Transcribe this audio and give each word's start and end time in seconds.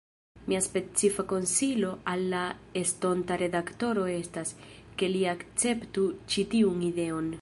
Mia 0.51 0.59
specifa 0.67 1.25
konsilo 1.33 1.91
al 2.13 2.23
la 2.31 2.39
estonta 2.81 3.37
redaktoro 3.43 4.07
estas, 4.15 4.55
ke 5.01 5.11
li 5.17 5.21
akceptu 5.35 6.07
ĉi 6.33 6.47
tiun 6.57 6.83
ideon. 6.91 7.29